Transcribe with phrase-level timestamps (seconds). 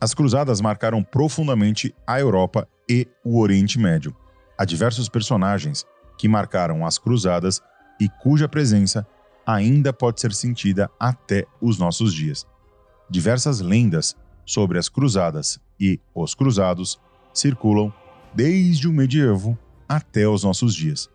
[0.00, 4.14] As cruzadas marcaram profundamente a Europa e o Oriente Médio.
[4.56, 5.84] Há diversos personagens
[6.16, 7.60] que marcaram as cruzadas
[8.00, 9.06] e cuja presença
[9.44, 12.46] ainda pode ser sentida até os nossos dias.
[13.10, 17.00] Diversas lendas sobre as cruzadas e os cruzados
[17.34, 17.92] circulam
[18.32, 19.58] desde o medievo
[19.88, 21.10] até os nossos dias.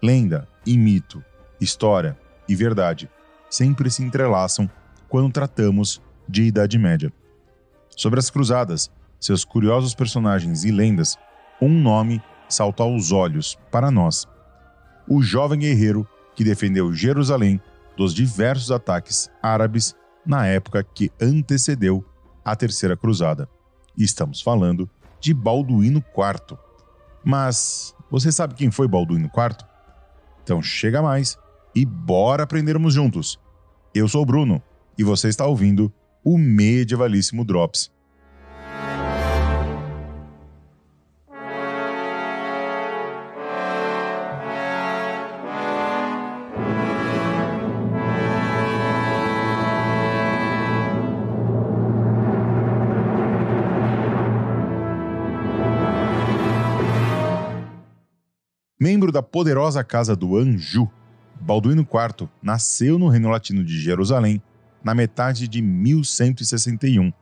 [0.00, 1.24] Lenda e mito,
[1.60, 2.16] história
[2.48, 3.10] e verdade
[3.48, 4.70] sempre se entrelaçam
[5.08, 7.12] quando tratamos de Idade Média.
[8.00, 8.90] Sobre as cruzadas,
[9.20, 11.18] seus curiosos personagens e lendas,
[11.60, 14.26] um nome salta aos olhos para nós.
[15.06, 17.60] O jovem guerreiro que defendeu Jerusalém
[17.98, 22.02] dos diversos ataques árabes na época que antecedeu
[22.42, 23.46] a Terceira Cruzada.
[23.98, 24.88] estamos falando
[25.20, 26.56] de Balduíno IV.
[27.22, 29.58] Mas você sabe quem foi Balduíno IV?
[30.42, 31.36] Então chega mais
[31.74, 33.38] e bora aprendermos juntos.
[33.94, 34.62] Eu sou o Bruno
[34.96, 35.92] e você está ouvindo
[36.24, 37.90] o Medievalíssimo Drops.
[58.78, 60.90] Membro da poderosa casa do Anjou,
[61.38, 64.42] Balduíno IV nasceu no Reino Latino de Jerusalém
[64.82, 67.12] na metade de 1161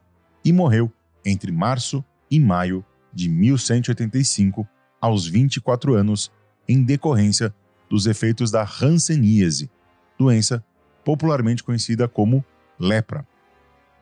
[0.44, 0.92] e morreu
[1.24, 4.66] entre março e maio de 1185,
[5.00, 6.30] aos 24 anos,
[6.68, 7.54] em decorrência
[7.88, 9.70] dos efeitos da hanseníase,
[10.18, 10.64] doença
[11.04, 12.44] popularmente conhecida como
[12.78, 13.26] lepra.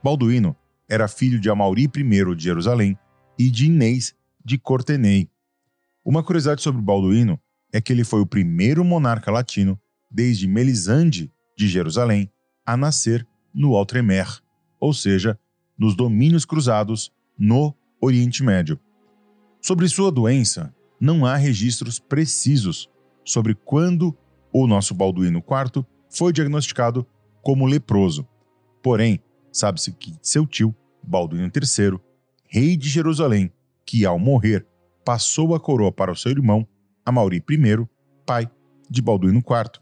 [0.02, 0.56] Balduíno
[0.88, 2.98] era filho de Amauri I de Jerusalém
[3.38, 4.14] e de Inês
[4.44, 5.28] de Cortenay.
[6.04, 7.38] Uma curiosidade sobre Balduíno
[7.72, 9.78] é que ele foi o primeiro monarca latino
[10.10, 12.30] desde Melisande de Jerusalém
[12.64, 13.26] a nascer
[13.56, 14.28] no Outremer,
[14.78, 15.38] ou seja,
[15.78, 18.78] nos domínios cruzados no Oriente Médio.
[19.62, 22.90] Sobre sua doença, não há registros precisos
[23.24, 24.16] sobre quando
[24.52, 27.06] o nosso Balduíno IV foi diagnosticado
[27.42, 28.28] como leproso.
[28.82, 31.98] Porém, sabe-se que seu tio, Balduíno III,
[32.48, 33.50] rei de Jerusalém,
[33.84, 34.66] que ao morrer
[35.04, 36.66] passou a coroa para o seu irmão,
[37.04, 37.86] Amauri I,
[38.26, 38.50] pai
[38.90, 39.80] de Balduíno IV,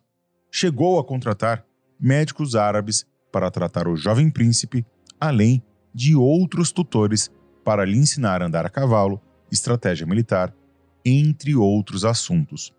[0.51, 1.67] chegou a contratar
[1.99, 4.87] médicos árabes para tratar o jovem príncipe,
[5.19, 5.61] além
[5.93, 7.33] de outros tutores
[7.65, 10.55] para lhe ensinar a andar a cavalo, estratégia militar,
[11.05, 12.73] entre outros assuntos.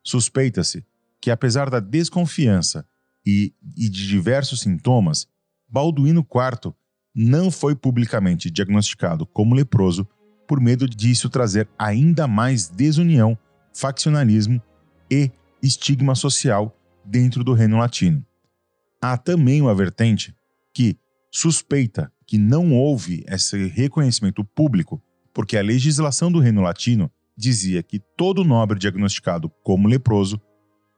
[0.00, 0.86] Suspeita-se
[1.20, 2.86] que, apesar da desconfiança
[3.26, 5.26] e, e de diversos sintomas,
[5.68, 6.72] Balduíno IV
[7.12, 10.06] não foi publicamente diagnosticado como leproso
[10.46, 13.36] por medo disso trazer ainda mais desunião,
[13.74, 14.62] faccionalismo
[15.10, 18.24] e estigma social dentro do Reino Latino
[19.00, 20.34] há também uma vertente
[20.74, 20.96] que
[21.30, 25.02] suspeita que não houve esse reconhecimento público
[25.32, 30.40] porque a legislação do Reino Latino dizia que todo nobre diagnosticado como leproso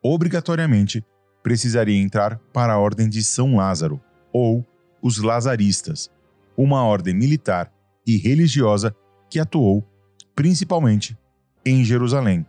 [0.03, 1.05] obrigatoriamente
[1.43, 4.01] precisaria entrar para a Ordem de São Lázaro,
[4.33, 4.67] ou
[5.01, 6.11] os Lazaristas,
[6.57, 7.73] uma ordem militar
[8.07, 8.95] e religiosa
[9.31, 9.87] que atuou
[10.35, 11.17] principalmente
[11.65, 12.47] em Jerusalém.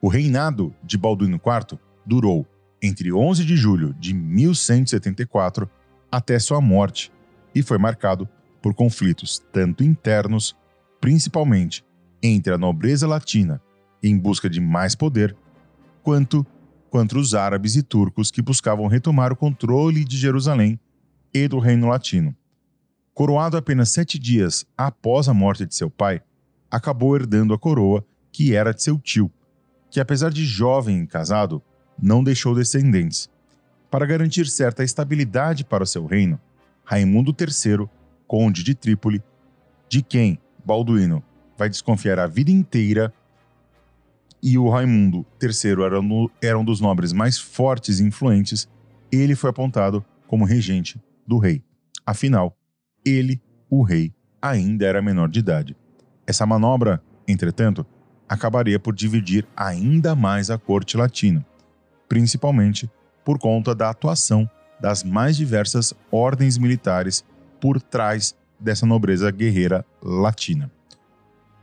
[0.00, 2.46] O reinado de Balduíno IV durou
[2.82, 5.68] entre 11 de julho de 1174
[6.10, 7.12] até sua morte
[7.54, 8.28] e foi marcado
[8.60, 10.56] por conflitos tanto internos,
[11.00, 11.84] principalmente
[12.22, 13.60] entre a nobreza latina
[14.02, 15.36] em busca de mais poder,
[16.02, 16.46] quanto
[16.90, 20.78] contra os árabes e turcos que buscavam retomar o controle de Jerusalém
[21.34, 22.34] e do Reino Latino.
[23.12, 26.22] Coroado apenas sete dias após a morte de seu pai,
[26.70, 29.30] acabou herdando a coroa que era de seu tio,
[29.90, 31.62] que apesar de jovem e casado,
[32.00, 33.30] não deixou descendentes.
[33.90, 36.38] Para garantir certa estabilidade para o seu reino,
[36.84, 37.88] Raimundo III,
[38.26, 39.22] conde de Trípoli,
[39.88, 41.22] de quem Balduíno
[41.56, 43.12] vai desconfiar a vida inteira,
[44.42, 48.68] e o Raimundo III era, no, era um dos nobres mais fortes e influentes,
[49.10, 51.64] ele foi apontado como regente do rei.
[52.04, 52.56] Afinal,
[53.04, 53.40] ele,
[53.70, 55.76] o rei, ainda era menor de idade.
[56.26, 57.86] Essa manobra, entretanto,
[58.28, 61.44] acabaria por dividir ainda mais a corte latina
[62.08, 62.90] principalmente
[63.24, 64.48] por conta da atuação
[64.80, 67.24] das mais diversas ordens militares
[67.60, 70.70] por trás dessa nobreza guerreira latina.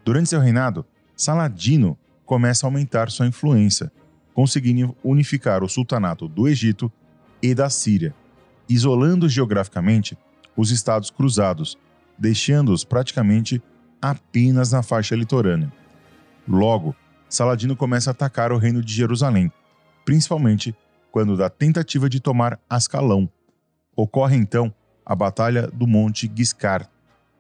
[0.04, 0.86] Durante seu reinado,
[1.16, 3.92] Saladino começa a aumentar sua influência,
[4.34, 6.92] conseguindo unificar o sultanato do Egito
[7.42, 8.14] e da Síria,
[8.68, 10.18] isolando geograficamente
[10.56, 11.78] os estados cruzados,
[12.18, 13.62] deixando-os praticamente
[14.02, 15.72] apenas na faixa litorânea.
[16.48, 16.96] Logo,
[17.30, 19.52] Saladino começa a atacar o reino de Jerusalém,
[20.06, 20.76] principalmente
[21.12, 23.30] quando da tentativa de tomar Ascalão.
[23.96, 24.74] Ocorre então
[25.06, 26.90] a Batalha do Monte Giscar,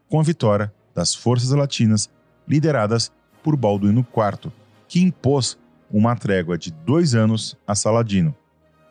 [0.10, 2.10] com a vitória das forças latinas
[2.48, 3.12] lideradas
[3.42, 4.51] por Balduíno IV,
[4.88, 5.57] que impôs
[5.89, 8.36] uma trégua de dois anos a Saladino,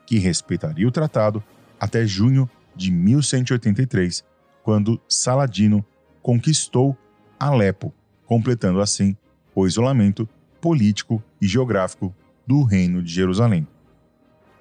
[0.07, 1.43] que respeitaria o tratado
[1.79, 4.25] até junho de 1183,
[4.63, 5.85] quando Saladino
[6.23, 6.97] conquistou
[7.39, 7.93] Alepo,
[8.27, 9.17] completando assim
[9.55, 10.29] o isolamento
[10.61, 12.15] político e geográfico
[12.47, 13.67] do Reino de Jerusalém.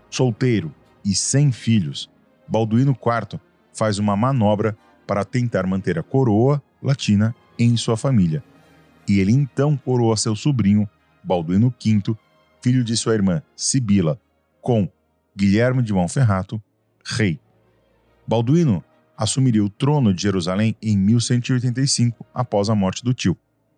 [0.09, 0.73] Solteiro
[1.03, 2.09] e sem filhos,
[2.47, 3.39] Balduíno IV
[3.73, 8.43] faz uma manobra para tentar manter a coroa latina em sua família.
[9.07, 10.87] E ele então coroa seu sobrinho,
[11.23, 12.15] Balduíno V,
[12.61, 14.19] filho de sua irmã Sibila,
[14.61, 14.89] com
[15.35, 16.61] Guilherme de Monferrato,
[17.05, 17.39] rei.
[18.27, 18.83] Balduíno
[19.17, 23.37] assumiria o trono de Jerusalém em 1185, após a morte do tio.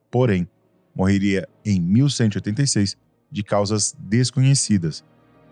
[0.10, 0.48] Porém,
[0.96, 2.98] morreria em 1186
[3.34, 5.04] de causas desconhecidas,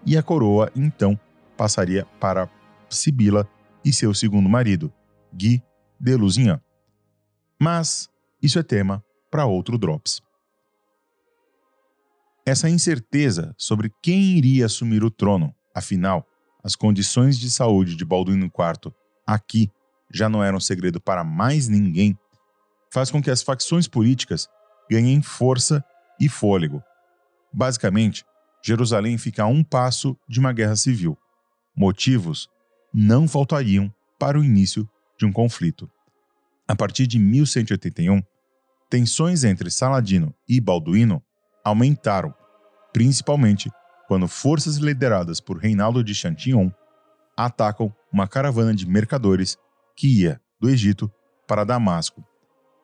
[0.05, 1.19] e a coroa então
[1.57, 2.47] passaria para
[2.87, 3.49] Sibila
[3.83, 4.93] e seu segundo marido,
[5.33, 5.63] Guy
[5.99, 6.61] de Lusignan.
[7.59, 8.07] Mas
[8.41, 10.21] isso é tema para outro Drops.
[12.45, 16.27] Essa incerteza sobre quem iria assumir o trono, afinal,
[16.63, 18.93] as condições de saúde de Balduíno IV
[19.25, 19.71] aqui
[20.13, 22.15] já não eram segredo para mais ninguém,
[22.91, 24.47] faz com que as facções políticas
[24.89, 25.83] ganhem força
[26.19, 26.83] e fôlego.
[27.53, 28.25] Basicamente,
[28.63, 31.17] Jerusalém fica a um passo de uma guerra civil.
[31.75, 32.49] Motivos
[32.93, 34.87] não faltariam para o início
[35.17, 35.89] de um conflito.
[36.67, 38.21] A partir de 1181,
[38.89, 41.23] tensões entre Saladino e Balduíno
[41.63, 42.33] aumentaram,
[42.93, 43.71] principalmente
[44.07, 46.69] quando forças lideradas por Reinaldo de Chantillon
[47.35, 49.57] atacam uma caravana de mercadores
[49.95, 51.11] que ia do Egito
[51.47, 52.23] para Damasco.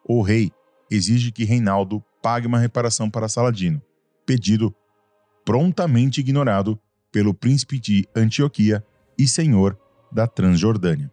[0.04, 0.52] O rei
[0.90, 3.82] exige que Reinaldo pague uma reparação para Saladino,
[4.28, 4.76] pedido
[5.46, 6.78] prontamente ignorado
[7.12, 8.86] pelo príncipe de Antioquia
[9.18, 9.80] e senhor
[10.12, 11.12] da Transjordânia.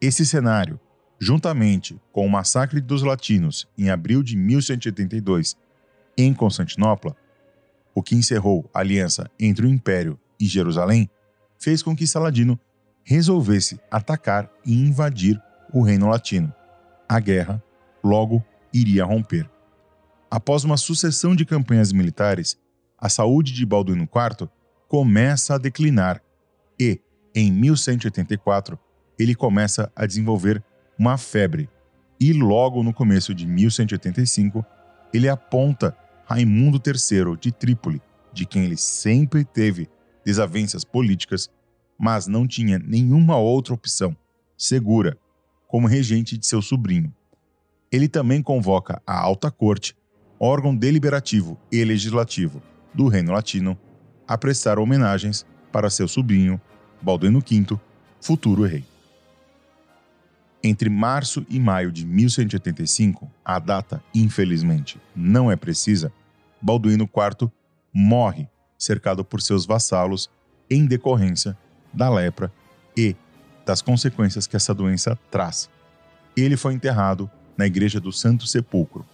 [0.00, 0.78] Esse cenário,
[1.18, 5.56] juntamente com o massacre dos latinos em abril de 1182
[6.16, 7.16] em Constantinopla,
[7.92, 11.10] o que encerrou a aliança entre o Império e Jerusalém,
[11.58, 12.58] fez com que Saladino
[13.02, 15.40] resolvesse atacar e invadir
[15.72, 16.54] o reino latino.
[17.08, 17.60] A guerra
[18.04, 19.50] logo iria romper.
[20.30, 22.58] Após uma sucessão de campanhas militares,
[22.98, 24.48] a saúde de Balduíno IV
[24.86, 26.22] começa a declinar
[26.78, 27.00] e,
[27.34, 28.78] em 1184,
[29.18, 30.62] ele começa a desenvolver
[30.98, 31.68] uma febre.
[32.20, 34.64] E logo no começo de 1185,
[35.14, 35.96] ele aponta
[36.26, 38.02] Raimundo III de Trípoli,
[38.32, 39.88] de quem ele sempre teve
[40.24, 41.48] desavenças políticas,
[41.98, 44.14] mas não tinha nenhuma outra opção
[44.58, 45.16] segura
[45.66, 47.14] como regente de seu sobrinho.
[47.90, 49.96] Ele também convoca a Alta Corte,
[50.38, 52.62] órgão deliberativo e legislativo
[52.94, 53.78] do Reino Latino,
[54.26, 56.60] a prestar homenagens para seu sobrinho,
[57.00, 57.78] Balduino V,
[58.20, 58.84] futuro rei.
[60.62, 66.12] Entre março e maio de 1185, a data, infelizmente, não é precisa,
[66.60, 67.50] Balduíno IV
[67.92, 70.30] morre cercado por seus vassalos
[70.68, 71.56] em decorrência
[71.92, 72.52] da lepra
[72.96, 73.16] e
[73.64, 75.68] das consequências que essa doença traz.
[76.36, 79.04] Ele foi enterrado na igreja do Santo Sepulcro.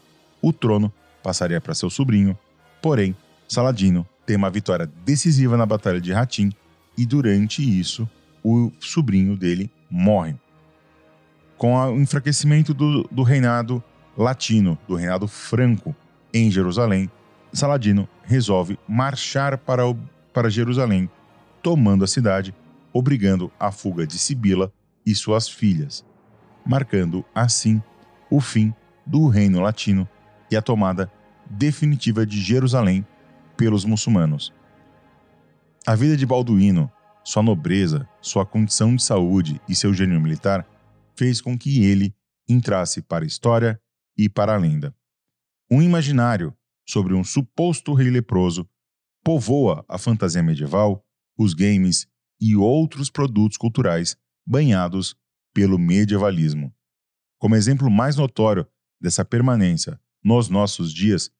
[0.41, 0.93] O trono
[1.25, 2.39] passaria para seu sobrinho,
[2.83, 3.17] porém,
[3.49, 6.53] Saladino tem uma vitória decisiva na Batalha de Ratim
[6.97, 8.09] e durante isso
[8.45, 10.37] o sobrinho dele morre.
[11.57, 13.83] Com o enfraquecimento do, do reinado
[14.17, 15.97] latino, do reinado franco
[16.33, 17.11] em Jerusalém,
[17.53, 19.97] Saladino resolve marchar para, o,
[20.33, 21.09] para Jerusalém,
[21.63, 22.55] tomando a cidade,
[22.93, 24.71] obrigando a fuga de Sibila
[25.07, 26.05] e suas filhas,
[26.67, 27.83] marcando assim
[28.31, 28.75] o fim
[29.07, 30.09] do reino latino
[30.55, 31.13] e a tomada
[31.51, 33.07] definitiva de Jerusalém
[33.57, 34.53] pelos muçulmanos.
[35.87, 36.91] A vida de Balduíno,
[37.23, 40.67] sua nobreza, sua condição de saúde e seu gênio militar
[41.17, 42.15] fez com que ele
[42.49, 43.81] entrasse para a história
[44.17, 44.95] e para a lenda.
[45.71, 46.55] Um imaginário
[46.89, 48.69] sobre um suposto rei leproso
[49.23, 51.05] povoa a fantasia medieval,
[51.37, 52.07] os games
[52.41, 55.17] e outros produtos culturais banhados
[55.53, 56.73] pelo medievalismo.
[57.39, 58.67] Como exemplo mais notório
[59.01, 61.31] dessa permanência nos nossos dias,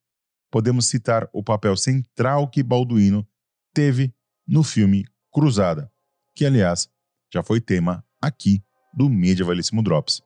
[0.51, 3.27] podemos citar o papel central que Balduino
[3.73, 4.13] teve
[4.47, 5.91] no filme Cruzada,
[6.35, 6.87] que aliás
[7.33, 8.63] já foi tema aqui
[8.93, 10.21] do Medievalíssimo Drops.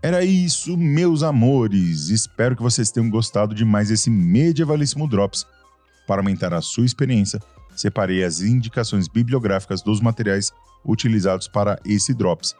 [0.00, 2.08] Era isso, meus amores.
[2.08, 5.44] Espero que vocês tenham gostado de mais esse Medievalíssimo Drops.
[6.08, 7.38] Para aumentar a sua experiência,
[7.76, 10.50] separei as indicações bibliográficas dos materiais
[10.82, 12.56] utilizados para esse Drops.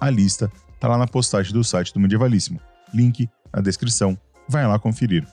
[0.00, 2.60] A lista está lá na postagem do site do Medievalíssimo.
[2.94, 4.16] Link na descrição.
[4.48, 5.26] Vai lá conferir.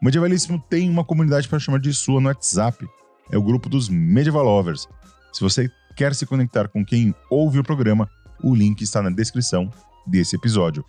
[0.00, 2.86] O Medievalíssimo tem uma comunidade para chamar de sua no WhatsApp.
[3.28, 4.86] É o grupo dos Medieval Lovers.
[5.32, 8.08] Se você quer se conectar com quem ouve o programa,
[8.40, 9.68] o link está na descrição
[10.06, 10.84] desse episódio.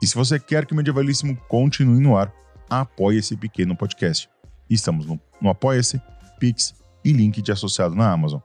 [0.00, 2.32] E se você quer que o Medievalíssimo continue no ar,
[2.70, 4.28] apoie esse pequeno podcast.
[4.68, 6.00] Estamos no, no Apoia-se,
[6.38, 8.40] Pix e link de associado na Amazon.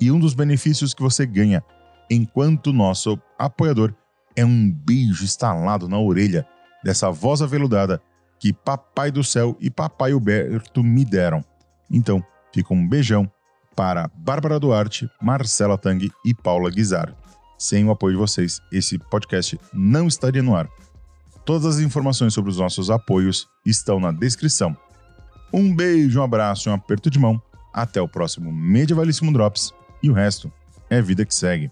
[0.00, 1.62] E um dos benefícios que você ganha
[2.10, 3.94] enquanto nosso apoiador
[4.36, 6.46] é um beijo instalado na orelha
[6.82, 8.02] dessa voz aveludada
[8.38, 11.44] que Papai do Céu e Papai Huberto me deram.
[11.90, 13.30] Então, fica um beijão
[13.76, 17.14] para Bárbara Duarte, Marcela Tang e Paula Guizar.
[17.56, 20.68] Sem o apoio de vocês, esse podcast não estaria no ar.
[21.44, 24.76] Todas as informações sobre os nossos apoios estão na descrição.
[25.52, 27.40] Um beijo, um abraço e um aperto de mão.
[27.72, 29.72] Até o próximo Medievalíssimo Drops.
[30.02, 30.50] E o resto
[30.88, 31.70] é vida que segue.